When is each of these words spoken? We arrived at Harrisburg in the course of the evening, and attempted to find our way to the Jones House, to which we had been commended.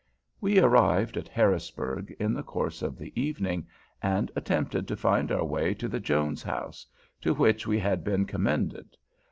We 0.39 0.59
arrived 0.59 1.15
at 1.15 1.27
Harrisburg 1.27 2.09
in 2.19 2.33
the 2.33 2.41
course 2.41 2.81
of 2.81 2.97
the 2.97 3.13
evening, 3.15 3.67
and 4.01 4.31
attempted 4.35 4.87
to 4.87 4.97
find 4.97 5.31
our 5.31 5.45
way 5.45 5.75
to 5.75 5.87
the 5.87 5.99
Jones 5.99 6.41
House, 6.41 6.87
to 7.21 7.35
which 7.35 7.67
we 7.67 7.77
had 7.77 8.03
been 8.03 8.25
commended. 8.25 8.97